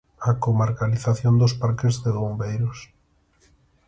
[0.29, 2.79] A comarcalización dos parques de bombeiros.